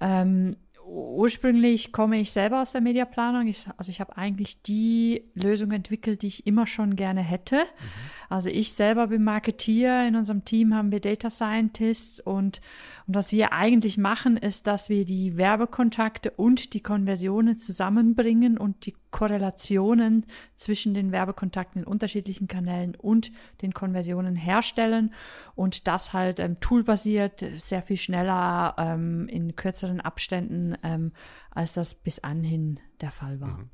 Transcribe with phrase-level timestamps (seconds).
[0.00, 3.46] Ähm, ursprünglich komme ich selber aus der Mediaplanung.
[3.46, 7.56] Ich, also ich habe eigentlich die Lösung entwickelt, die ich immer schon gerne hätte.
[7.56, 8.22] Mhm.
[8.28, 10.06] Also ich selber bin Marketier.
[10.06, 12.60] In unserem Team haben wir Data Scientists und,
[13.06, 18.86] und was wir eigentlich machen, ist, dass wir die Werbekontakte und die Konversionen zusammenbringen und
[18.86, 20.24] die Korrelationen
[20.56, 25.12] zwischen den Werbekontakten in unterschiedlichen Kanälen und den Konversionen herstellen
[25.54, 31.12] und das halt ähm, toolbasiert, sehr viel schneller ähm, in kürzeren Abständen, ähm,
[31.50, 33.58] als das bis anhin der Fall war.
[33.58, 33.70] Mhm.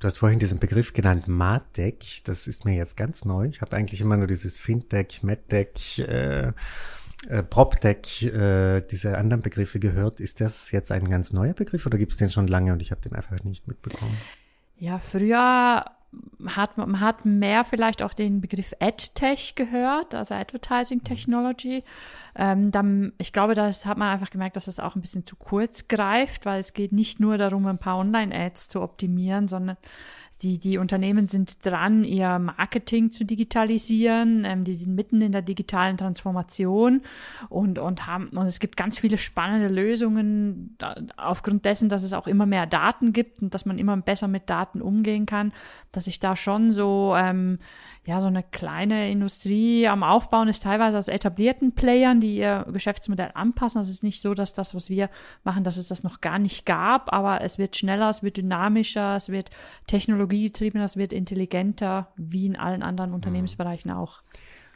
[0.00, 2.22] Du hast vorhin diesen Begriff genannt, Martech.
[2.24, 3.44] Das ist mir jetzt ganz neu.
[3.44, 6.52] Ich habe eigentlich immer nur dieses Fintech, Medtech, äh,
[7.28, 10.18] äh, PropTech, äh, diese anderen Begriffe gehört.
[10.18, 12.92] Ist das jetzt ein ganz neuer Begriff oder gibt es den schon lange und ich
[12.92, 14.16] habe den einfach nicht mitbekommen?
[14.78, 15.84] Ja, früher
[16.46, 21.84] hat man hat mehr vielleicht auch den Begriff AdTech gehört, also Advertising Technology.
[22.34, 25.36] Ähm, dann, ich glaube, das hat man einfach gemerkt, dass das auch ein bisschen zu
[25.36, 29.76] kurz greift, weil es geht nicht nur darum, ein paar Online-Ads zu optimieren, sondern
[30.42, 34.44] die, die Unternehmen sind dran, ihr Marketing zu digitalisieren.
[34.44, 37.02] Ähm, die sind mitten in der digitalen Transformation
[37.48, 42.12] und, und haben, und es gibt ganz viele spannende Lösungen da, aufgrund dessen, dass es
[42.12, 45.52] auch immer mehr Daten gibt und dass man immer besser mit Daten umgehen kann,
[45.92, 47.58] dass ich da schon so, ähm,
[48.06, 53.30] ja, so eine kleine Industrie am Aufbauen ist, teilweise aus etablierten Playern, die ihr Geschäftsmodell
[53.34, 53.78] anpassen.
[53.78, 55.10] Also es ist nicht so, dass das, was wir
[55.44, 59.16] machen, dass es das noch gar nicht gab, aber es wird schneller, es wird dynamischer,
[59.16, 59.50] es wird
[60.30, 64.22] technologiegetriebener, es wird intelligenter, wie in allen anderen Unternehmensbereichen auch.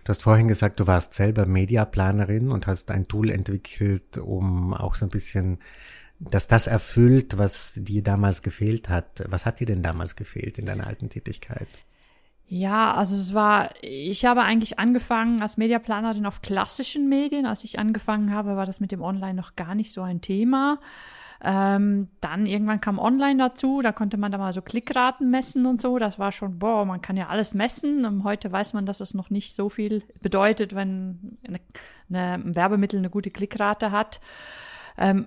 [0.04, 4.94] Du hast vorhin gesagt, du warst selber Mediaplanerin und hast ein Tool entwickelt, um auch
[4.94, 5.58] so ein bisschen
[6.20, 9.24] dass das erfüllt, was dir damals gefehlt hat.
[9.28, 11.66] Was hat dir denn damals gefehlt in deiner alten Tätigkeit?
[12.46, 17.46] Ja, also es war, ich habe eigentlich angefangen als Mediaplanerin auf klassischen Medien.
[17.46, 20.78] Als ich angefangen habe, war das mit dem Online noch gar nicht so ein Thema.
[21.42, 25.80] Ähm, dann irgendwann kam Online dazu, da konnte man da mal so Klickraten messen und
[25.80, 25.98] so.
[25.98, 28.04] Das war schon, boah, man kann ja alles messen.
[28.04, 31.60] Und heute weiß man, dass es noch nicht so viel bedeutet, wenn eine,
[32.08, 34.20] eine, ein Werbemittel eine gute Klickrate hat.
[34.96, 35.26] Ähm,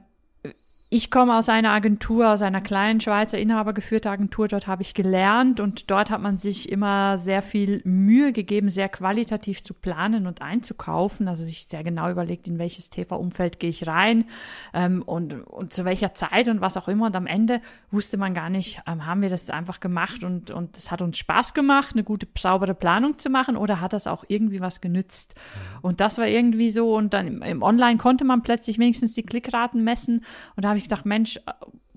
[0.90, 4.48] ich komme aus einer Agentur, aus einer kleinen Schweizer inhabergeführte Agentur.
[4.48, 8.88] Dort habe ich gelernt und dort hat man sich immer sehr viel Mühe gegeben, sehr
[8.88, 11.28] qualitativ zu planen und einzukaufen.
[11.28, 14.26] Also sich sehr genau überlegt, in welches TV-Umfeld gehe ich rein
[14.74, 17.08] ähm, und, und zu welcher Zeit und was auch immer.
[17.08, 17.60] Und am Ende
[17.92, 21.18] wusste man gar nicht, ähm, haben wir das einfach gemacht und und es hat uns
[21.18, 25.36] Spaß gemacht, eine gute saubere Planung zu machen oder hat das auch irgendwie was genützt?
[25.82, 26.96] Und das war irgendwie so.
[26.96, 30.24] Und dann im, im Online konnte man plötzlich wenigstens die Klickraten messen
[30.56, 31.40] und da habe ich gedacht, Mensch,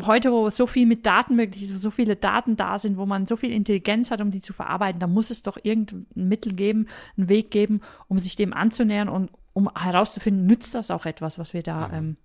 [0.03, 3.05] heute, wo so viel mit Daten möglich ist, wo so viele Daten da sind, wo
[3.05, 6.55] man so viel Intelligenz hat, um die zu verarbeiten, da muss es doch irgendein Mittel
[6.55, 6.87] geben,
[7.17, 11.53] einen Weg geben, um sich dem anzunähern und um herauszufinden, nützt das auch etwas, was
[11.53, 12.17] wir da ähm,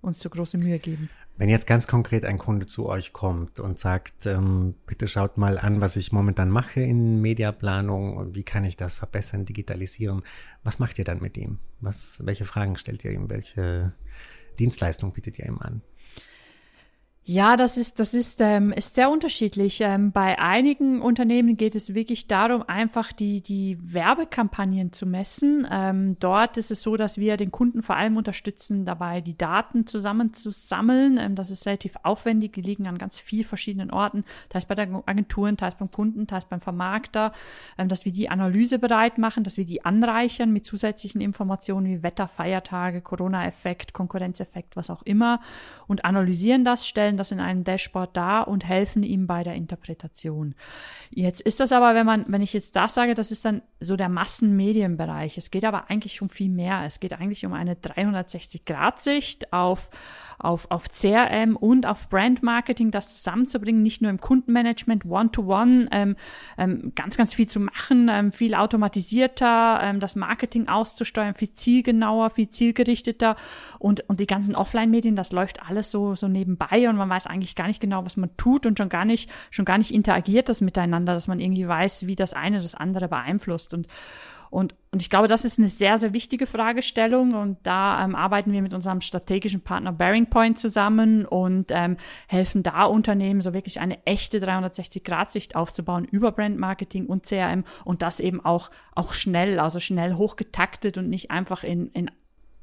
[0.00, 1.10] uns so große Mühe geben.
[1.36, 5.58] Wenn jetzt ganz konkret ein Kunde zu euch kommt und sagt, ähm, bitte schaut mal
[5.58, 10.22] an, was ich momentan mache in Mediaplanung und wie kann ich das verbessern, digitalisieren,
[10.64, 11.58] was macht ihr dann mit ihm?
[11.80, 13.28] Was, welche Fragen stellt ihr ihm?
[13.28, 13.92] Welche
[14.58, 15.82] Dienstleistung bietet ihr ihm an?
[17.30, 19.82] Ja, das ist, das ist, ähm, ist sehr unterschiedlich.
[19.82, 25.68] Ähm, bei einigen Unternehmen geht es wirklich darum, einfach die, die Werbekampagnen zu messen.
[25.70, 29.86] Ähm, dort ist es so, dass wir den Kunden vor allem unterstützen, dabei die Daten
[29.86, 31.18] zusammenzusammeln.
[31.18, 32.54] Ähm, das ist relativ aufwendig.
[32.54, 34.24] Die liegen an ganz vielen verschiedenen Orten.
[34.48, 37.32] Teils bei den Agenturen, teils beim Kunden, teils beim Vermarkter.
[37.76, 42.02] Ähm, dass wir die Analyse bereit machen, dass wir die anreichern mit zusätzlichen Informationen wie
[42.02, 45.42] Wetter, Feiertage, Corona-Effekt, Konkurrenzeffekt, was auch immer
[45.86, 50.54] und analysieren das, stellen das in einem Dashboard dar und helfen ihm bei der Interpretation.
[51.10, 53.96] Jetzt ist das aber, wenn man, wenn ich jetzt das sage, das ist dann so
[53.96, 55.36] der Massenmedienbereich.
[55.38, 56.82] Es geht aber eigentlich um viel mehr.
[56.84, 59.90] Es geht eigentlich um eine 360-Grad-Sicht auf
[60.38, 66.16] auf, auf CRM und auf Brandmarketing, das zusammenzubringen, nicht nur im Kundenmanagement, One-to-One, ähm,
[66.56, 72.30] ähm, ganz, ganz viel zu machen, ähm, viel automatisierter, ähm, das Marketing auszusteuern, viel zielgenauer,
[72.30, 73.36] viel zielgerichteter
[73.78, 77.54] und, und die ganzen Offline-Medien, das läuft alles so, so nebenbei und man weiß eigentlich
[77.54, 80.60] gar nicht genau, was man tut und schon gar nicht, schon gar nicht interagiert das
[80.60, 83.88] miteinander, dass man irgendwie weiß, wie das eine das andere beeinflusst und,
[84.50, 87.34] und, und ich glaube, das ist eine sehr, sehr wichtige Fragestellung.
[87.34, 91.96] Und da ähm, arbeiten wir mit unserem strategischen Partner Bearing Point zusammen und ähm,
[92.28, 98.20] helfen da Unternehmen, so wirklich eine echte 360-Grad-Sicht aufzubauen über Brandmarketing und CRM und das
[98.20, 102.10] eben auch, auch schnell, also schnell hochgetaktet und nicht einfach in, in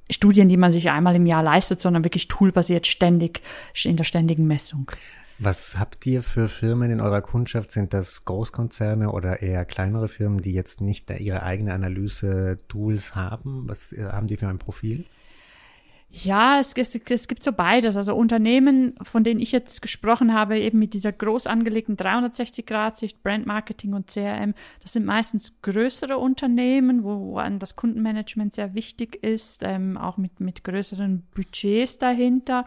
[0.10, 3.42] Studien, die man sich einmal im Jahr leistet, sondern wirklich toolbasiert ständig
[3.84, 4.92] in der ständigen Messung.
[5.38, 7.72] Was habt ihr für Firmen in eurer Kundschaft?
[7.72, 13.68] Sind das Großkonzerne oder eher kleinere Firmen, die jetzt nicht ihre eigene Analyse-Tools haben?
[13.68, 15.06] Was äh, haben die für ein Profil?
[16.24, 17.98] Ja, es, es, es gibt so beides.
[17.98, 23.94] Also Unternehmen, von denen ich jetzt gesprochen habe, eben mit dieser groß angelegten 360-Grad-Sicht, Brandmarketing
[23.94, 29.98] und CRM, das sind meistens größere Unternehmen, wo, wo das Kundenmanagement sehr wichtig ist, ähm,
[29.98, 32.66] auch mit, mit größeren Budgets dahinter.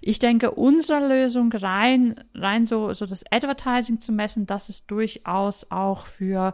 [0.00, 5.70] Ich denke, unsere Lösung rein, rein so, so das Advertising zu messen, das ist durchaus
[5.70, 6.52] auch für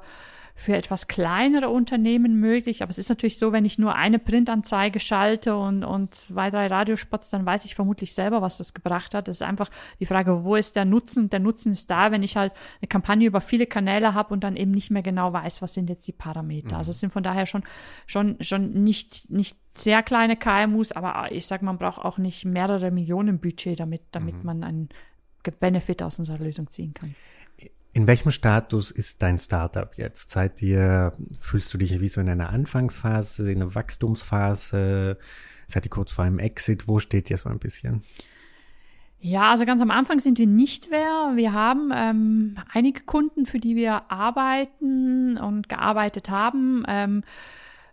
[0.57, 2.83] für etwas kleinere Unternehmen möglich.
[2.83, 6.69] Aber es ist natürlich so, wenn ich nur eine Printanzeige schalte und, und zwei, drei
[6.69, 9.27] Radiospots, dann weiß ich vermutlich selber, was das gebracht hat.
[9.27, 9.69] Es ist einfach
[9.99, 11.29] die Frage, wo ist der Nutzen?
[11.29, 14.57] Der Nutzen ist da, wenn ich halt eine Kampagne über viele Kanäle habe und dann
[14.57, 16.75] eben nicht mehr genau weiß, was sind jetzt die Parameter.
[16.75, 16.79] Mhm.
[16.79, 17.65] Also es sind von daher schon,
[18.07, 22.93] schon, schon nicht, nicht sehr kleine KMUs, aber ich sage, man braucht auch nicht mehrere
[22.93, 24.45] Millionen Budget, damit, damit mhm.
[24.45, 24.89] man einen
[25.59, 27.17] Benefit aus unserer Lösung ziehen kann.
[27.95, 30.31] In welchem Status ist dein Startup jetzt?
[30.31, 35.17] Seid ihr, fühlst du dich wie so in einer Anfangsphase, in einer Wachstumsphase?
[35.69, 36.89] Seid ihr kurz vor einem Exit?
[36.89, 38.03] Wo steht ihr so ein bisschen?
[39.21, 41.37] Ja, also ganz am Anfang sind wir nicht wer.
[41.37, 46.83] Wir haben ähm, einige Kunden, für die wir arbeiten und gearbeitet haben.
[46.89, 47.23] Ähm,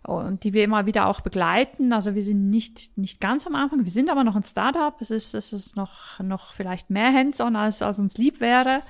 [0.04, 1.92] und die wir immer wieder auch begleiten.
[1.92, 4.94] Also wir sind nicht, nicht ganz am Anfang, wir sind aber noch ein Startup.
[5.00, 8.82] Es ist, es ist noch, noch vielleicht mehr hands-on, als, als uns lieb wäre.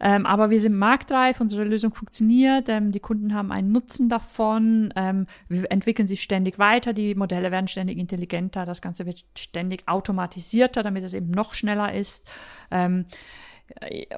[0.00, 4.92] Ähm, aber wir sind marktreif, unsere Lösung funktioniert, ähm, die Kunden haben einen Nutzen davon,
[4.96, 9.86] ähm, wir entwickeln sich ständig weiter, die Modelle werden ständig intelligenter, das Ganze wird ständig
[9.86, 12.26] automatisierter, damit es eben noch schneller ist.
[12.70, 13.04] Ähm,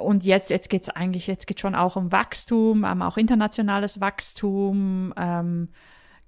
[0.01, 5.15] und jetzt, jetzt geht's eigentlich, jetzt geht schon auch um Wachstum, ähm, auch internationales Wachstum.
[5.17, 5.67] Ähm,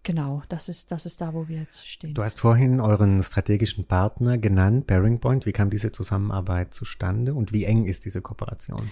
[0.03, 2.15] Genau, das ist, das ist da, wo wir jetzt stehen.
[2.15, 5.45] Du hast vorhin euren strategischen Partner genannt, Bearing Point.
[5.45, 8.91] Wie kam diese Zusammenarbeit zustande und wie eng ist diese Kooperation?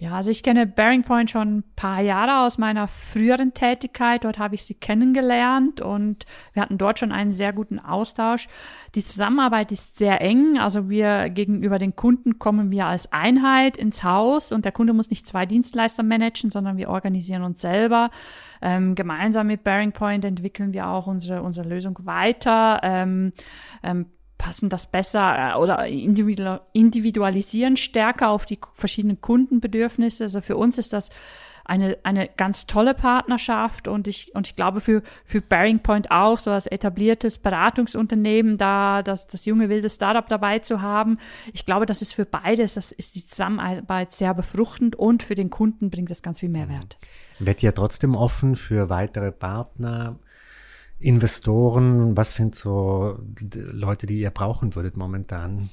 [0.00, 4.24] Ja, also ich kenne Bearing Point schon ein paar Jahre aus meiner früheren Tätigkeit.
[4.24, 6.24] Dort habe ich sie kennengelernt und
[6.54, 8.48] wir hatten dort schon einen sehr guten Austausch.
[8.94, 10.58] Die Zusammenarbeit ist sehr eng.
[10.58, 15.10] Also wir gegenüber den Kunden kommen wir als Einheit ins Haus und der Kunde muss
[15.10, 18.08] nicht zwei Dienstleister managen, sondern wir organisieren uns selber.
[18.62, 22.80] Ähm, gemeinsam mit Bearing Point entwickeln wir auch unsere, unsere Lösung weiter.
[22.82, 23.32] Ähm,
[23.82, 24.06] ähm,
[24.40, 30.24] passen das besser äh, oder individualisieren stärker auf die verschiedenen Kundenbedürfnisse.
[30.24, 31.10] Also für uns ist das
[31.66, 36.38] eine, eine ganz tolle Partnerschaft und ich, und ich glaube für, für Bearing Point auch,
[36.38, 41.18] so als etabliertes Beratungsunternehmen, da das, das junge wilde Startup dabei zu haben.
[41.52, 45.50] Ich glaube, das ist für beides, das ist die Zusammenarbeit sehr befruchtend und für den
[45.50, 46.96] Kunden bringt das ganz viel Mehrwert.
[47.38, 50.18] Wird ihr trotzdem offen für weitere Partner?
[51.00, 52.16] Investoren?
[52.16, 53.18] Was sind so
[53.54, 55.70] Leute, die ihr brauchen würdet momentan?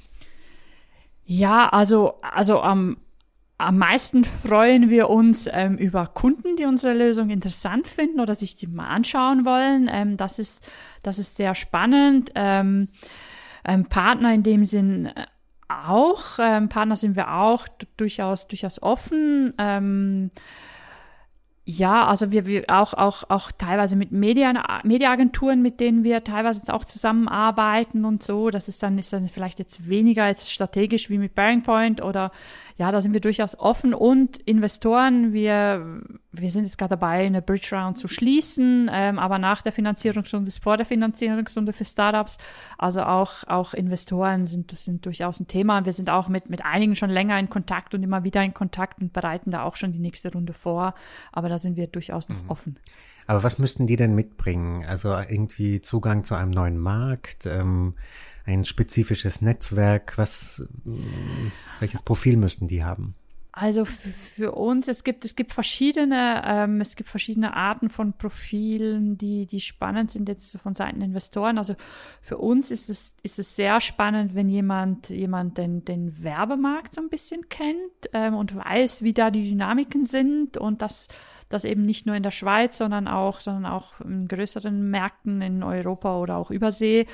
[1.24, 2.96] Ja, also, also am,
[3.58, 8.56] am meisten freuen wir uns ähm, über Kunden, die unsere Lösung interessant finden oder sich
[8.56, 9.90] die mal anschauen wollen.
[9.92, 10.66] Ähm, das ist,
[11.02, 12.32] das ist sehr spannend.
[12.34, 12.88] Ähm,
[13.64, 15.26] ähm Partner in dem Sinn äh,
[15.68, 16.38] auch.
[16.40, 19.52] Ähm, Partner sind wir auch durchaus, durchaus offen.
[21.70, 26.60] Ja, also wir, wir auch, auch, auch teilweise mit Medien, Mediaagenturen, mit denen wir teilweise
[26.60, 28.48] jetzt auch zusammenarbeiten und so.
[28.48, 32.32] Das ist dann, ist dann vielleicht jetzt weniger als strategisch wie mit Bearing Point oder
[32.78, 37.42] ja, da sind wir durchaus offen und Investoren, wir, wir sind jetzt gerade dabei, eine
[37.42, 42.38] Bridge Round zu schließen, ähm, aber nach der Finanzierungsrunde ist vor der Finanzierungsrunde für Startups.
[42.78, 45.84] Also auch, auch Investoren sind, sind durchaus ein Thema.
[45.84, 49.00] Wir sind auch mit, mit einigen schon länger in Kontakt und immer wieder in Kontakt
[49.00, 50.94] und bereiten da auch schon die nächste Runde vor.
[51.32, 52.50] Aber da sind wir durchaus noch mhm.
[52.50, 52.78] offen.
[53.26, 54.84] Aber was müssten die denn mitbringen?
[54.86, 57.94] Also irgendwie Zugang zu einem neuen Markt, ähm,
[58.46, 60.66] ein spezifisches Netzwerk, was,
[61.80, 63.14] welches Profil müssten die haben?
[63.50, 69.18] Also für uns, es gibt, es gibt verschiedene, ähm, es gibt verschiedene Arten von Profilen,
[69.18, 71.58] die, die spannend sind jetzt von Seiten Investoren.
[71.58, 71.74] Also
[72.20, 77.00] für uns ist es, ist es sehr spannend, wenn jemand, jemand den, den Werbemarkt so
[77.00, 81.08] ein bisschen kennt ähm, und weiß, wie da die Dynamiken sind und das,
[81.48, 85.62] das eben nicht nur in der Schweiz, sondern auch, sondern auch in größeren Märkten in
[85.62, 87.06] Europa oder auch Übersee.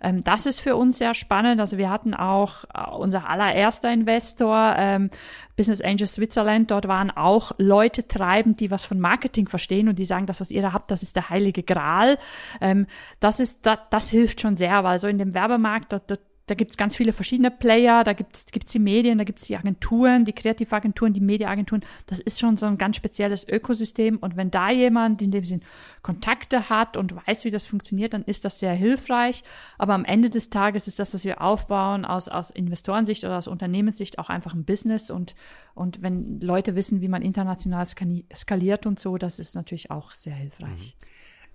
[0.00, 1.60] Ähm, das ist für uns sehr spannend.
[1.60, 5.10] Also wir hatten auch äh, unser allererster Investor, ähm,
[5.56, 10.04] Business Angels Switzerland, dort waren auch Leute treibend, die was von Marketing verstehen und die
[10.04, 12.18] sagen, das, was ihr da habt, das ist der heilige Gral.
[12.60, 12.86] Ähm,
[13.20, 16.54] das ist, das, das hilft schon sehr, weil so in dem Werbemarkt, da, da da
[16.54, 19.56] gibt es ganz viele verschiedene Player, da gibt es die Medien, da gibt es die
[19.56, 21.84] Agenturen, die Kreativagenturen, die Mediaagenturen.
[22.06, 24.18] Das ist schon so ein ganz spezielles Ökosystem.
[24.18, 25.62] Und wenn da jemand in dem Sinn
[26.02, 29.42] Kontakte hat und weiß, wie das funktioniert, dann ist das sehr hilfreich.
[29.76, 33.48] Aber am Ende des Tages ist das, was wir aufbauen, aus, aus Investorensicht oder aus
[33.48, 35.10] Unternehmenssicht auch einfach ein Business.
[35.10, 35.34] Und,
[35.74, 40.34] und wenn Leute wissen, wie man international skaliert und so, das ist natürlich auch sehr
[40.34, 40.94] hilfreich.
[40.96, 41.06] Mhm.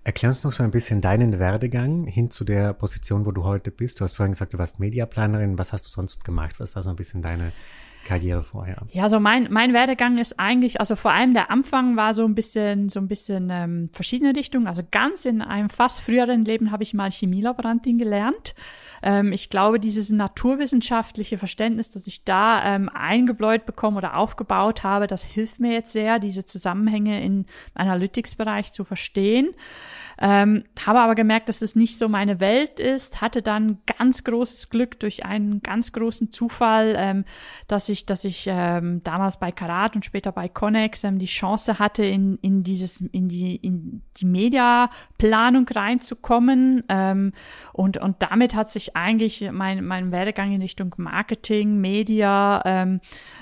[0.04, 3.70] Erklär uns noch so ein bisschen deinen Werdegang hin zu der Position, wo du heute
[3.70, 4.00] bist.
[4.00, 5.58] Du hast vorhin gesagt, du warst Mediaplanerin.
[5.58, 6.58] Was hast du sonst gemacht?
[6.58, 7.52] Was war so ein bisschen deine
[8.04, 8.82] Karriere vorher?
[8.90, 12.34] Ja, so mein, mein Werdegang ist eigentlich, also vor allem der Anfang war so ein
[12.34, 14.66] bisschen, so ein bisschen ähm, verschiedene Richtungen.
[14.66, 18.54] Also ganz in einem fast früheren Leben habe ich mal Chemielaborantin gelernt.
[19.02, 25.06] Ähm, ich glaube, dieses naturwissenschaftliche Verständnis, das ich da ähm, eingebläut bekomme oder aufgebaut habe,
[25.06, 29.50] das hilft mir jetzt sehr, diese Zusammenhänge im Analytics-Bereich zu verstehen.
[30.18, 34.70] Ähm, habe aber gemerkt, dass das nicht so meine Welt ist, hatte dann ganz großes
[34.70, 37.24] Glück durch einen ganz großen Zufall, ähm,
[37.66, 41.78] dass ich, dass ich ähm, damals bei Karat und später bei Connex ähm, die Chance
[41.78, 46.84] hatte, in, in dieses, in die, in die Mediaplanung reinzukommen.
[46.88, 47.32] Ähm,
[47.72, 53.00] und, und damit hat sich eigentlich mein, mein Werdegang in Richtung Marketing, Media ähm,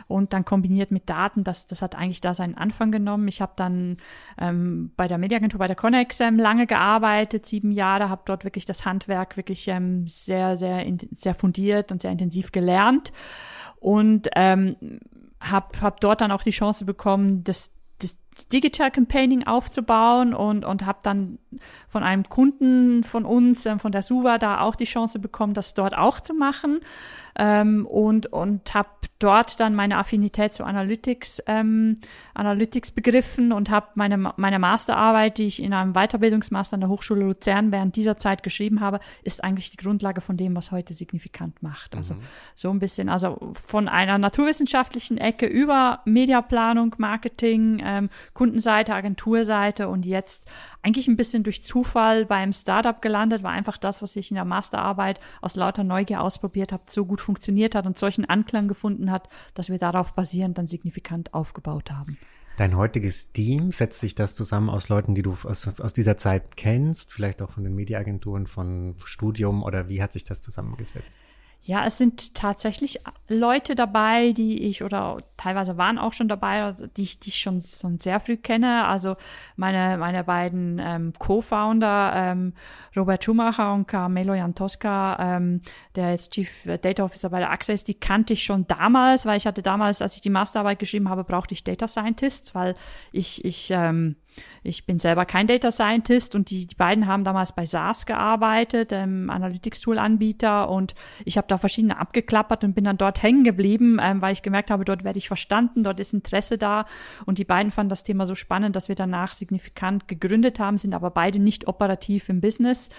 [0.09, 3.29] und dann kombiniert mit Daten, das, das hat eigentlich da seinen Anfang genommen.
[3.29, 3.99] Ich habe dann
[4.39, 8.65] ähm, bei der Mediaagentur, bei der Connex ähm, lange gearbeitet, sieben Jahre, habe dort wirklich
[8.65, 13.13] das Handwerk wirklich ähm, sehr, sehr, sehr fundiert und sehr intensiv gelernt
[13.81, 14.77] und ähm,
[15.39, 18.19] habe hab dort dann auch die Chance bekommen, das, das
[18.53, 21.39] Digital Campaigning aufzubauen und, und habe dann
[21.89, 25.75] von einem Kunden von uns, ähm, von der Suva, da auch die Chance bekommen, das
[25.75, 26.81] dort auch zu machen
[27.37, 31.99] ähm, und, und habe dort dann meine Affinität zu Analytics, ähm,
[32.35, 37.25] Analytics begriffen und habe meine, meine Masterarbeit, die ich in einem Weiterbildungsmaster an der Hochschule
[37.25, 41.63] Luzern während dieser Zeit geschrieben habe, ist eigentlich die Grundlage von dem, was heute signifikant
[41.63, 41.95] macht.
[41.95, 42.21] Also mhm.
[42.55, 50.07] so ein bisschen, also von einer naturwissenschaftlichen Ecke über Mediaplanung, Marketing, ähm, Kundenseite, Agenturseite und
[50.07, 50.47] jetzt
[50.83, 54.45] eigentlich ein bisschen durch Zufall beim Startup gelandet, war einfach das, was ich in der
[54.45, 59.29] Masterarbeit aus lauter Neugier ausprobiert habe, so gut funktioniert hat und solchen Anklang gefunden hat,
[59.55, 62.19] dass wir darauf basierend dann signifikant aufgebaut haben.
[62.57, 66.57] Dein heutiges Team, setzt sich das zusammen aus Leuten, die du aus, aus dieser Zeit
[66.57, 71.19] kennst, vielleicht auch von den Mediaagenturen, von Studium oder wie hat sich das zusammengesetzt?
[71.71, 72.99] Ja, es sind tatsächlich
[73.29, 77.61] Leute dabei, die ich oder teilweise waren auch schon dabei, die ich, die ich schon,
[77.61, 78.87] schon sehr früh kenne.
[78.87, 79.15] Also
[79.55, 82.55] meine, meine beiden ähm, Co-Founder, ähm,
[82.97, 85.63] Robert Schumacher und Carmelo Jantoska, ähm,
[85.95, 86.51] der jetzt Chief
[86.83, 90.03] Data Officer bei der AXA ist, die kannte ich schon damals, weil ich hatte damals,
[90.03, 92.75] als ich die Masterarbeit geschrieben habe, brauchte ich Data Scientists, weil
[93.13, 94.17] ich, ich ähm,
[94.63, 98.93] ich bin selber kein Data Scientist und die, die beiden haben damals bei SaaS gearbeitet,
[98.93, 100.69] ähm, Analytics-Tool-Anbieter.
[100.69, 100.95] Und
[101.25, 104.71] ich habe da verschiedene abgeklappert und bin dann dort hängen geblieben, ähm, weil ich gemerkt
[104.71, 106.87] habe, dort werde ich verstanden, dort ist Interesse da.
[107.27, 110.95] Und die beiden fanden das Thema so spannend, dass wir danach signifikant gegründet haben, sind
[110.95, 112.91] aber beide nicht operativ im Business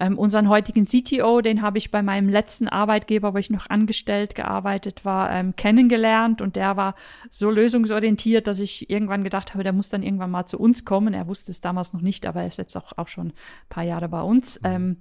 [0.00, 4.34] ähm, unseren heutigen CTO, den habe ich bei meinem letzten Arbeitgeber, wo ich noch angestellt
[4.34, 6.94] gearbeitet war, ähm, kennengelernt und der war
[7.30, 11.14] so lösungsorientiert, dass ich irgendwann gedacht habe, der muss dann irgendwann mal zu uns kommen.
[11.14, 13.34] Er wusste es damals noch nicht, aber er ist jetzt auch, auch schon ein
[13.68, 14.60] paar Jahre bei uns.
[14.60, 14.68] Mhm.
[14.68, 14.96] Ähm,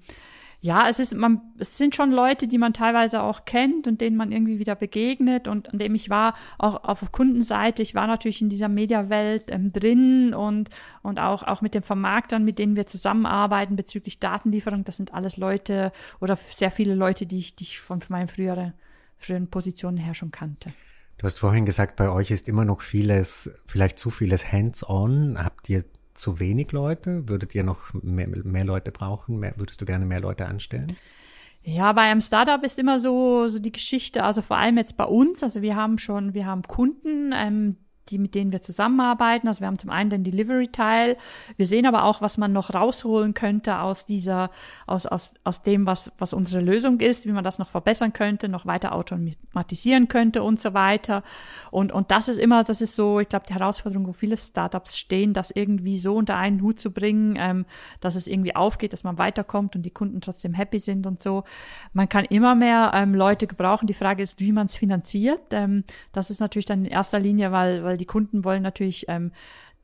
[0.63, 4.15] ja, es ist, man, es sind schon Leute, die man teilweise auch kennt und denen
[4.15, 7.81] man irgendwie wieder begegnet und an dem ich war auch auf Kundenseite.
[7.81, 10.69] Ich war natürlich in dieser Mediawelt ähm, drin und,
[11.01, 14.83] und auch, auch mit den Vermarktern, mit denen wir zusammenarbeiten bezüglich Datenlieferung.
[14.83, 18.73] Das sind alles Leute oder sehr viele Leute, die ich, die ich von meinen früheren,
[19.17, 20.71] früheren Positionen her schon kannte.
[21.17, 25.43] Du hast vorhin gesagt, bei euch ist immer noch vieles, vielleicht zu vieles hands-on.
[25.43, 27.27] Habt ihr zu wenig Leute?
[27.27, 29.39] Würdet ihr noch mehr, mehr Leute brauchen?
[29.39, 30.95] Mehr, würdest du gerne mehr Leute anstellen?
[31.63, 35.03] Ja, bei einem Startup ist immer so, so die Geschichte, also vor allem jetzt bei
[35.03, 37.77] uns, also wir haben schon, wir haben Kunden, ähm,
[38.09, 39.47] die, mit denen wir zusammenarbeiten.
[39.47, 41.17] Also wir haben zum einen den Delivery-Teil.
[41.55, 44.49] Wir sehen aber auch, was man noch rausholen könnte aus dieser,
[44.87, 48.49] aus, aus, aus dem, was, was unsere Lösung ist, wie man das noch verbessern könnte,
[48.49, 51.23] noch weiter automatisieren könnte und so weiter.
[51.69, 54.97] Und, und das ist immer, das ist so, ich glaube, die Herausforderung, wo viele Startups
[54.97, 57.65] stehen, das irgendwie so unter einen Hut zu bringen, ähm,
[57.99, 61.43] dass es irgendwie aufgeht, dass man weiterkommt und die Kunden trotzdem happy sind und so.
[61.93, 63.87] Man kann immer mehr ähm, Leute gebrauchen.
[63.87, 65.41] Die Frage ist, wie man es finanziert.
[65.51, 69.31] Ähm, das ist natürlich dann in erster Linie, weil, weil die Kunden wollen natürlich ähm,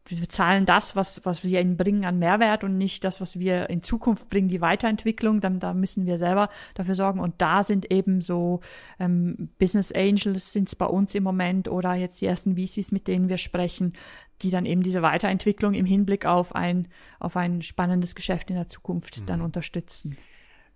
[0.10, 3.70] wir bezahlen das, was, was wir ihnen bringen an Mehrwert und nicht das, was wir
[3.70, 5.42] in Zukunft bringen, die Weiterentwicklung.
[5.42, 7.20] Dann, da müssen wir selber dafür sorgen.
[7.20, 8.62] Und da sind eben so
[9.00, 13.08] ähm, Business Angels sind es bei uns im Moment oder jetzt die ersten VCs, mit
[13.08, 13.94] denen wir sprechen,
[14.42, 16.88] die dann eben diese Weiterentwicklung im Hinblick auf ein,
[17.20, 19.26] auf ein spannendes Geschäft in der Zukunft mhm.
[19.26, 20.18] dann unterstützen.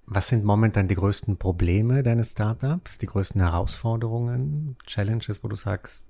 [0.07, 6.05] Was sind momentan die größten Probleme deines Startups, die größten Herausforderungen, Challenges, wo du sagst,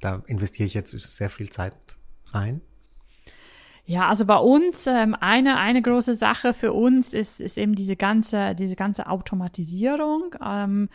[0.00, 1.74] da investiere ich jetzt sehr viel Zeit
[2.32, 2.60] rein?
[3.84, 7.96] Ja, also bei uns ähm, eine eine große Sache für uns ist ist eben diese
[7.96, 10.36] ganze diese ganze Automatisierung.
[10.44, 10.88] Ähm,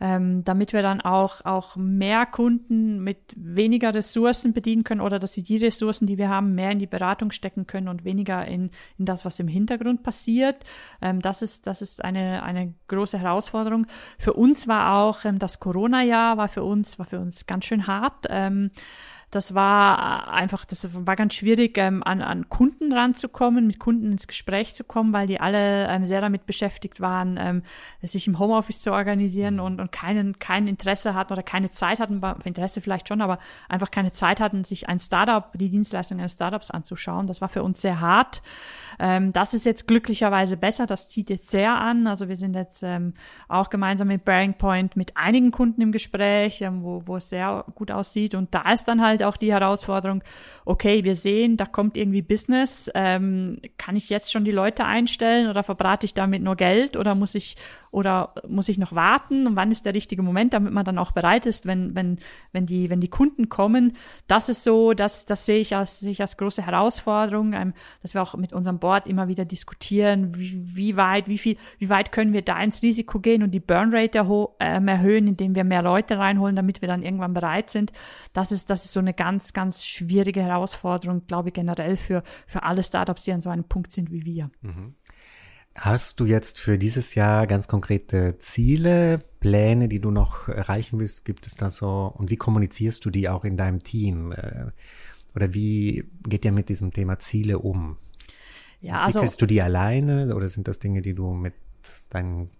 [0.00, 5.36] ähm, damit wir dann auch, auch mehr Kunden mit weniger Ressourcen bedienen können oder dass
[5.36, 8.70] wir die Ressourcen, die wir haben, mehr in die Beratung stecken können und weniger in,
[8.98, 10.64] in das, was im Hintergrund passiert.
[11.02, 13.86] Ähm, das ist, das ist eine, eine große Herausforderung.
[14.18, 17.86] Für uns war auch ähm, das Corona-Jahr war für uns, war für uns ganz schön
[17.86, 18.26] hart.
[18.28, 18.70] Ähm,
[19.30, 24.26] das war einfach, das war ganz schwierig, ähm, an, an Kunden ranzukommen, mit Kunden ins
[24.26, 27.62] Gespräch zu kommen, weil die alle ähm, sehr damit beschäftigt waren, ähm,
[28.02, 29.60] sich im Homeoffice zu organisieren mhm.
[29.60, 33.90] und, und keinen, kein Interesse hatten oder keine Zeit hatten, Interesse vielleicht schon, aber einfach
[33.90, 37.26] keine Zeit hatten, sich ein Startup, die Dienstleistung eines Startups anzuschauen.
[37.26, 38.40] Das war für uns sehr hart.
[38.98, 42.06] Ähm, das ist jetzt glücklicherweise besser, das zieht jetzt sehr an.
[42.06, 43.14] Also wir sind jetzt ähm,
[43.48, 47.64] auch gemeinsam mit Bearing Point mit einigen Kunden im Gespräch, ähm, wo, wo es sehr
[47.74, 48.34] gut aussieht.
[48.34, 50.22] Und da ist dann halt auch die Herausforderung,
[50.64, 52.90] okay, wir sehen, da kommt irgendwie Business.
[52.94, 57.14] Ähm, kann ich jetzt schon die Leute einstellen oder verbrate ich damit nur Geld oder
[57.14, 57.56] muss ich
[57.90, 59.46] oder muss ich noch warten?
[59.46, 62.18] Und wann ist der richtige Moment, damit man dann auch bereit ist, wenn, wenn,
[62.52, 63.96] wenn die, wenn die Kunden kommen?
[64.26, 68.14] Das ist so, das, das sehe ich als, sehe ich als große Herausforderung, ähm, dass
[68.14, 72.12] wir auch mit unserem Board immer wieder diskutieren, wie, wie weit, wie viel, wie weit
[72.12, 75.82] können wir da ins Risiko gehen und die Burnrate erho äh, erhöhen, indem wir mehr
[75.82, 77.92] Leute reinholen, damit wir dann irgendwann bereit sind.
[78.32, 82.62] Das ist, das ist so eine ganz, ganz schwierige Herausforderung, glaube ich, generell für, für
[82.62, 84.50] alle Startups, die an so einem Punkt sind wie wir.
[84.62, 84.94] Mhm.
[85.74, 91.24] Hast du jetzt für dieses Jahr ganz konkrete Ziele, Pläne, die du noch erreichen willst?
[91.24, 92.12] Gibt es da so?
[92.16, 94.32] Und wie kommunizierst du die auch in deinem Team?
[94.32, 94.72] Äh,
[95.36, 97.96] oder wie geht ihr mit diesem Thema Ziele um?
[98.80, 99.18] Ja, also.
[99.18, 101.54] Entwickelst du die alleine oder sind das Dinge, die du mit
[102.10, 102.50] deinen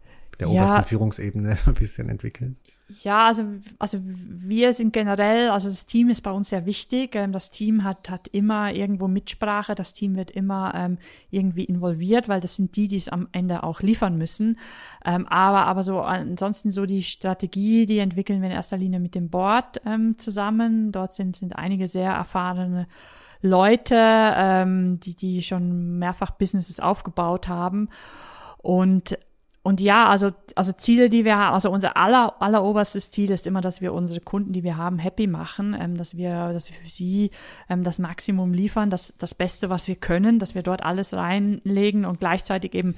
[0.41, 2.63] der ja, obersten Führungsebene so ein bisschen entwickelst?
[3.03, 3.45] Ja, also,
[3.79, 7.15] also wir sind generell, also das Team ist bei uns sehr wichtig.
[7.15, 10.99] Ähm, das Team hat, hat immer irgendwo Mitsprache, das Team wird immer ähm,
[11.31, 14.59] irgendwie involviert, weil das sind die, die es am Ende auch liefern müssen.
[15.05, 19.15] Ähm, aber, aber so ansonsten so die Strategie, die entwickeln wir in erster Linie mit
[19.15, 20.93] dem Board ähm, zusammen.
[20.93, 22.87] Dort sind, sind einige sehr erfahrene
[23.41, 27.89] Leute, ähm, die, die schon mehrfach Businesses aufgebaut haben.
[28.59, 29.19] Und
[29.69, 33.61] und ja, also, also Ziele, die wir haben, also unser aller, alleroberstes Ziel ist immer,
[33.61, 36.89] dass wir unsere Kunden, die wir haben, happy machen, ähm, dass wir, dass wir für
[36.89, 37.31] sie
[37.69, 42.07] ähm, das Maximum liefern, das, das Beste, was wir können, dass wir dort alles reinlegen
[42.07, 42.95] und gleichzeitig eben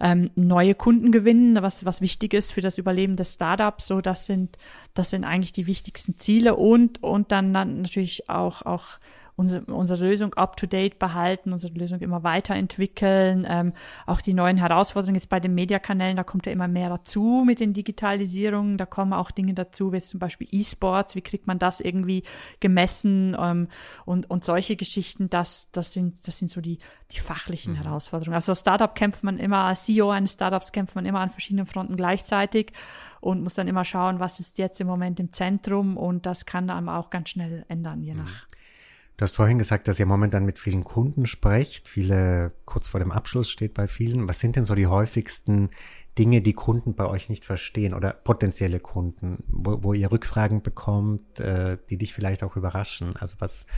[0.00, 3.86] ähm, neue Kunden gewinnen, was, was wichtig ist für das Überleben des Startups.
[3.86, 4.58] So, das sind,
[4.92, 8.98] das sind eigentlich die wichtigsten Ziele und, und dann, dann natürlich auch, auch
[9.34, 13.46] unsere, unsere Lösung up-to-date behalten, unsere Lösung immer weiterentwickeln.
[13.48, 13.72] Ähm,
[14.06, 17.60] auch die neuen Herausforderungen jetzt bei den Mediakanälen, da kommt ja immer mehr dazu mit
[17.60, 18.76] den Digitalisierungen.
[18.76, 22.24] Da kommen auch Dinge dazu, wie zum Beispiel E-Sports, wie kriegt man das irgendwie
[22.60, 23.68] gemessen ähm,
[24.04, 26.78] und, und solche Geschichten, das, das, sind, das sind so die,
[27.10, 27.82] die fachlichen mhm.
[27.82, 28.34] Herausforderungen.
[28.34, 31.66] Also als Startup kämpft man immer, als CEO eines Startups kämpft man immer an verschiedenen
[31.66, 32.72] Fronten gleichzeitig
[33.20, 36.66] und muss dann immer schauen, was ist jetzt im Moment im Zentrum und das kann
[36.66, 38.26] dann auch ganz schnell ändern, je mhm.
[39.22, 41.86] Du hast vorhin gesagt, dass ihr momentan mit vielen Kunden sprecht.
[41.86, 44.26] Viele kurz vor dem Abschluss steht bei vielen.
[44.26, 45.70] Was sind denn so die häufigsten
[46.18, 51.38] Dinge, die Kunden bei euch nicht verstehen oder potenzielle Kunden, wo, wo ihr Rückfragen bekommt,
[51.38, 53.14] äh, die dich vielleicht auch überraschen?
[53.16, 53.68] Also was,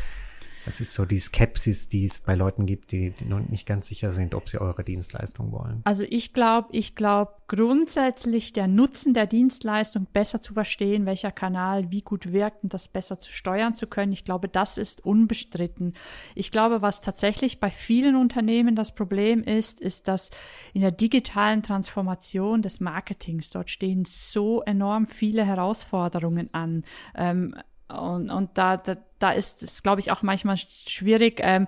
[0.65, 3.89] das ist so die Skepsis, die es bei Leuten gibt, die, die noch nicht ganz
[3.89, 5.81] sicher sind, ob sie eure Dienstleistung wollen.
[5.85, 11.91] Also ich glaube, ich glaube grundsätzlich der Nutzen der Dienstleistung besser zu verstehen, welcher Kanal
[11.91, 14.13] wie gut wirkt und das besser zu steuern zu können.
[14.13, 15.93] Ich glaube, das ist unbestritten.
[16.35, 20.31] Ich glaube, was tatsächlich bei vielen Unternehmen das Problem ist, ist, dass
[20.73, 26.85] in der digitalen Transformation des Marketings dort stehen so enorm viele Herausforderungen an.
[27.15, 27.55] Ähm,
[27.99, 31.67] und, und da, da, da ist es, glaube ich, auch manchmal schwierig, ähm,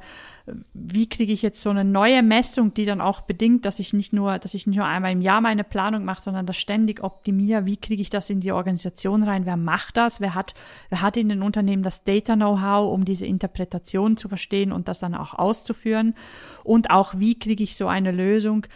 [0.75, 4.13] wie kriege ich jetzt so eine neue Messung, die dann auch bedingt, dass ich nicht
[4.13, 7.67] nur, dass ich nicht nur einmal im Jahr meine Planung mache, sondern das ständig optimiere.
[7.67, 9.47] Wie kriege ich das in die Organisation rein?
[9.47, 10.21] Wer macht das?
[10.21, 10.55] Wer hat,
[10.89, 15.01] wer hat in den Unternehmen das Data Know-how, um diese Interpretation zu verstehen und das
[15.01, 16.15] dann auch auszuführen?
[16.63, 18.67] Und auch wie kriege ich so eine Lösung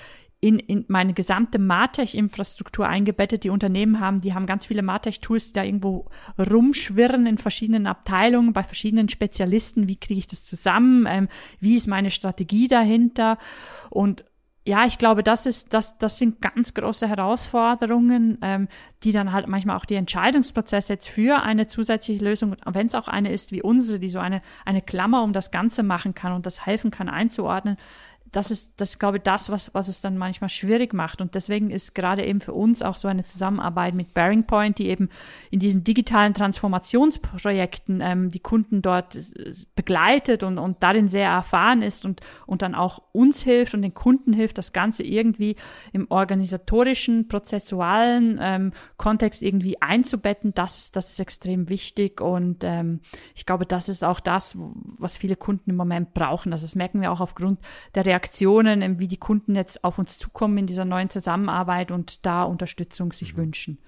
[0.40, 3.44] in, in meine gesamte Martech-Infrastruktur eingebettet.
[3.44, 8.55] Die Unternehmen haben, die haben ganz viele Martech-Tools, die da irgendwo rumschwirren in verschiedenen Abteilungen,
[8.55, 9.87] bei verschiedenen Spezialisten.
[9.87, 11.07] Wie kriege ich das zusammen?
[11.07, 13.37] Ähm, wie ist meine Strategie dahinter?
[13.90, 14.24] Und
[14.66, 18.68] ja, ich glaube, das ist, das, das sind ganz große Herausforderungen, ähm,
[19.03, 23.09] die dann halt manchmal auch die Entscheidungsprozesse jetzt für eine zusätzliche Lösung, wenn es auch
[23.09, 26.44] eine ist wie unsere, die so eine, eine Klammer um das Ganze machen kann und
[26.44, 27.79] das helfen kann einzuordnen,
[28.33, 31.21] das ist, das glaube ich, das, was, was es dann manchmal schwierig macht.
[31.21, 34.88] Und deswegen ist gerade eben für uns auch so eine Zusammenarbeit mit Bearing Point, die
[34.88, 35.09] eben
[35.51, 41.83] in diesen digitalen Transformationsprojekten ähm, die Kunden dort äh, begleitet und, und darin sehr erfahren
[41.83, 45.57] ist und, und dann auch uns hilft und den Kunden hilft, das Ganze irgendwie
[45.93, 50.55] im organisatorischen, prozessualen ähm, Kontext irgendwie einzubetten.
[50.55, 52.21] Das, das ist extrem wichtig.
[52.21, 53.01] Und ähm,
[53.35, 56.53] ich glaube, das ist auch das, was viele Kunden im Moment brauchen.
[56.53, 57.59] Also das merken wir auch aufgrund
[57.97, 62.26] der Reaktion Reaktionen, wie die Kunden jetzt auf uns zukommen in dieser neuen Zusammenarbeit und
[62.26, 63.38] da Unterstützung sich mhm.
[63.38, 63.78] wünschen.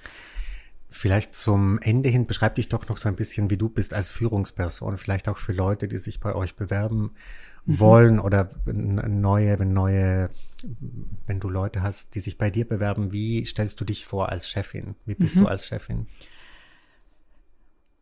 [0.89, 4.11] Vielleicht zum Ende hin beschreib dich doch noch so ein bisschen, wie du bist als
[4.11, 7.13] Führungsperson, vielleicht auch für Leute, die sich bei euch bewerben
[7.65, 7.81] mhm.
[7.81, 10.31] wollen oder neue, wenn neue,
[11.27, 14.49] wenn du Leute hast, die sich bei dir bewerben, wie stellst du dich vor als
[14.49, 14.95] Chefin?
[15.07, 15.41] Wie bist mhm.
[15.41, 16.07] du als Chefin?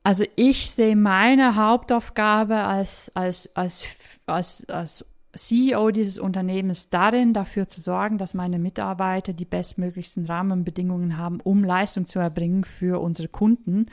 [0.03, 3.85] Also ich sehe meine Hauptaufgabe als, als, als,
[4.27, 11.17] als, als CEO dieses Unternehmens darin, dafür zu sorgen, dass meine Mitarbeiter die bestmöglichsten Rahmenbedingungen
[11.17, 13.87] haben, um Leistung zu erbringen für unsere Kunden.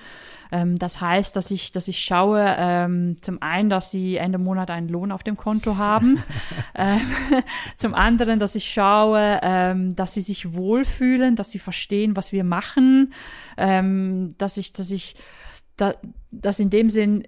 [0.52, 4.72] Ähm, das heißt, dass ich, dass ich schaue, ähm, zum einen, dass sie Ende Monat
[4.72, 6.24] einen Lohn auf dem Konto haben,
[6.76, 7.02] ähm,
[7.78, 12.44] zum anderen, dass ich schaue, ähm, dass sie sich wohlfühlen, dass sie verstehen, was wir
[12.44, 13.14] machen,
[13.58, 15.16] ähm, dass ich, dass ich
[15.76, 15.94] da,
[16.32, 17.28] dass in dem Sinn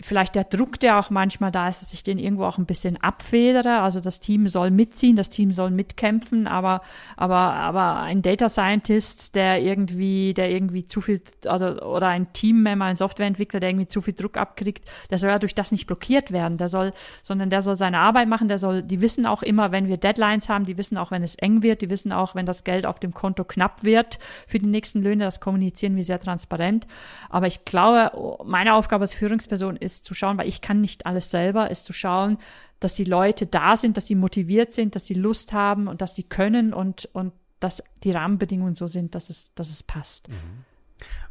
[0.00, 2.96] vielleicht der Druck, der auch manchmal da ist, dass ich den irgendwo auch ein bisschen
[3.02, 3.80] abfedere.
[3.80, 6.80] Also das Team soll mitziehen, das Team soll mitkämpfen, aber,
[7.16, 12.86] aber, aber ein Data Scientist, der irgendwie, der irgendwie zu viel, also, oder ein Teammember,
[12.86, 16.32] ein Softwareentwickler, der irgendwie zu viel Druck abkriegt, der soll ja durch das nicht blockiert
[16.32, 16.56] werden.
[16.56, 19.88] Der soll, sondern der soll seine Arbeit machen, der soll, die wissen auch immer, wenn
[19.88, 22.64] wir Deadlines haben, die wissen auch, wenn es eng wird, die wissen auch, wenn das
[22.64, 26.86] Geld auf dem Konto knapp wird für die nächsten Löhne, das kommunizieren wir sehr transparent.
[27.28, 28.12] Aber ich glaube,
[28.44, 31.92] meine Aufgabe als Führungsperson ist zu schauen, weil ich kann nicht alles selber, ist zu
[31.92, 32.38] schauen,
[32.80, 36.14] dass die Leute da sind, dass sie motiviert sind, dass sie Lust haben und dass
[36.14, 40.28] sie können und, und dass die Rahmenbedingungen so sind, dass es, dass es passt.
[40.28, 40.64] Mhm.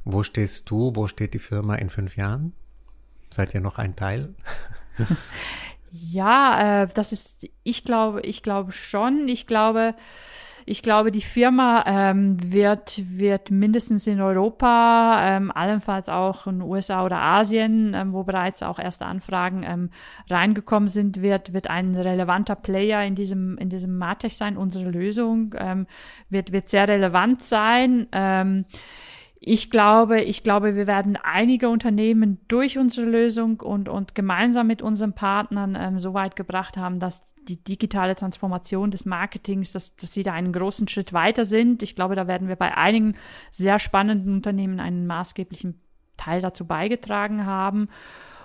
[0.03, 2.53] Wo stehst du, wo steht die Firma in fünf Jahren?
[3.29, 4.33] Seid ihr noch ein Teil?
[5.91, 9.27] ja, äh, das ist, ich glaube, ich glaube schon.
[9.27, 9.95] Ich glaube,
[10.65, 17.05] ich glaube, die Firma ähm, wird, wird mindestens in Europa, ähm, allenfalls auch in USA
[17.05, 19.89] oder Asien, ähm, wo bereits auch erste Anfragen ähm,
[20.29, 24.57] reingekommen sind, wird, wird ein relevanter Player in diesem, in diesem Martech sein.
[24.57, 25.87] Unsere Lösung ähm,
[26.29, 28.07] wird, wird sehr relevant sein.
[28.11, 28.65] Ähm,
[29.43, 34.83] ich glaube, ich glaube, wir werden einige Unternehmen durch unsere Lösung und, und gemeinsam mit
[34.83, 40.13] unseren Partnern ähm, so weit gebracht haben, dass die digitale Transformation des Marketings, dass, dass
[40.13, 41.83] sie da einen großen Schritt weiter sind.
[41.83, 43.15] Ich glaube, da werden wir bei einigen
[43.49, 45.79] sehr spannenden Unternehmen einen maßgeblichen
[46.17, 47.89] Teil dazu beigetragen haben.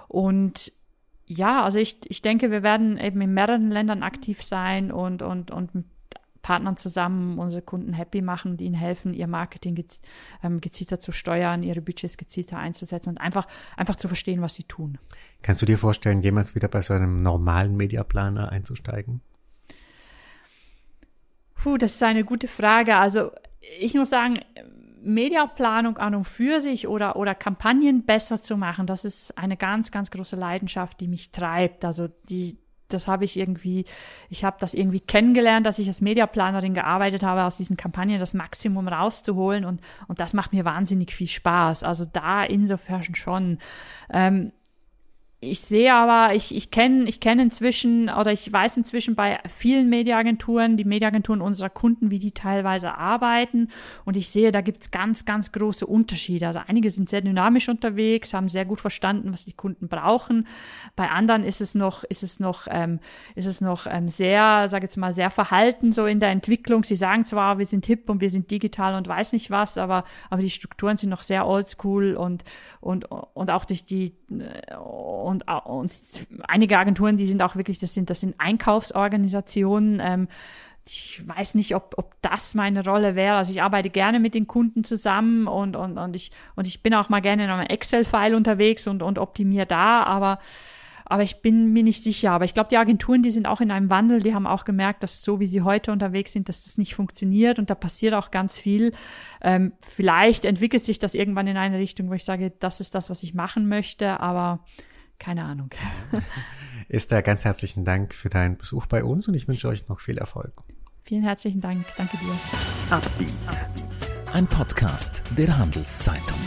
[0.08, 0.72] Und
[1.26, 5.50] ja, also ich, ich denke, wir werden eben in mehreren Ländern aktiv sein und, und,
[5.50, 5.70] und
[6.46, 10.00] Partnern zusammen unsere Kunden happy machen und ihnen helfen, ihr Marketing gez,
[10.44, 14.62] ähm, gezielter zu steuern, ihre Budgets gezielter einzusetzen und einfach, einfach zu verstehen, was sie
[14.62, 14.98] tun.
[15.42, 19.22] Kannst du dir vorstellen, jemals wieder bei so einem normalen Mediaplaner einzusteigen?
[21.56, 22.94] Puh, das ist eine gute Frage.
[22.94, 23.32] Also
[23.80, 24.38] ich muss sagen,
[25.02, 29.90] Mediaplanung an und für sich oder, oder Kampagnen besser zu machen, das ist eine ganz,
[29.90, 31.84] ganz große Leidenschaft, die mich treibt.
[31.84, 32.56] Also die,
[32.88, 33.84] das habe ich irgendwie,
[34.28, 38.34] ich habe das irgendwie kennengelernt, dass ich als Mediaplanerin gearbeitet habe, aus diesen Kampagnen das
[38.34, 41.82] Maximum rauszuholen und, und das macht mir wahnsinnig viel Spaß.
[41.82, 43.58] Also da insofern schon.
[44.10, 44.52] Ähm,
[45.50, 49.88] ich sehe aber, ich, ich kenne ich kenne inzwischen oder ich weiß inzwischen bei vielen
[49.88, 53.68] Mediaagenturen, die Mediaagenturen unserer Kunden, wie die teilweise arbeiten.
[54.04, 56.46] Und ich sehe, da gibt's ganz, ganz große Unterschiede.
[56.46, 60.46] Also einige sind sehr dynamisch unterwegs, haben sehr gut verstanden, was die Kunden brauchen.
[60.96, 63.00] Bei anderen ist es noch, ist es noch, ähm,
[63.34, 66.84] ist es noch ähm, sehr, sage jetzt mal, sehr verhalten so in der Entwicklung.
[66.84, 70.04] Sie sagen zwar, wir sind hip und wir sind digital und weiß nicht was, aber,
[70.30, 72.44] aber die Strukturen sind noch sehr oldschool und,
[72.80, 74.14] und, und auch durch die
[75.42, 75.92] und, und
[76.48, 80.00] einige Agenturen, die sind auch wirklich, das sind, das sind Einkaufsorganisationen.
[80.02, 80.28] Ähm,
[80.88, 83.36] ich weiß nicht, ob, ob das meine Rolle wäre.
[83.36, 86.94] Also ich arbeite gerne mit den Kunden zusammen und, und, und ich, und ich bin
[86.94, 90.38] auch mal gerne in einem Excel-File unterwegs und, und optimiere da, aber
[91.08, 92.32] aber ich bin mir nicht sicher.
[92.32, 95.04] Aber ich glaube, die Agenturen, die sind auch in einem Wandel, die haben auch gemerkt,
[95.04, 98.32] dass so wie sie heute unterwegs sind, dass das nicht funktioniert und da passiert auch
[98.32, 98.92] ganz viel.
[99.40, 103.08] Ähm, vielleicht entwickelt sich das irgendwann in eine Richtung, wo ich sage, das ist das,
[103.08, 104.64] was ich machen möchte, aber
[105.18, 105.70] keine Ahnung.
[106.88, 110.18] Esther, ganz herzlichen Dank für deinen Besuch bei uns und ich wünsche euch noch viel
[110.18, 110.52] Erfolg.
[111.02, 111.86] Vielen herzlichen Dank.
[111.96, 113.00] Danke dir.
[114.32, 116.38] Ein Podcast der Handelszeitung.